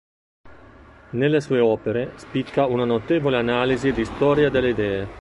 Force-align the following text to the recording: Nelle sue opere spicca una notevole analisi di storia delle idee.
Nelle 1.11 1.41
sue 1.41 1.59
opere 1.59 2.13
spicca 2.15 2.65
una 2.65 2.85
notevole 2.85 3.37
analisi 3.37 3.91
di 3.91 4.03
storia 4.03 4.49
delle 4.49 4.69
idee. 4.69 5.07